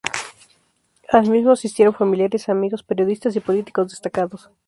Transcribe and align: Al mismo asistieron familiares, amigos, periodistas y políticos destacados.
Al 1.11 1.29
mismo 1.29 1.51
asistieron 1.51 1.93
familiares, 1.93 2.49
amigos, 2.49 2.81
periodistas 2.81 3.35
y 3.35 3.39
políticos 3.39 3.89
destacados. 3.89 4.49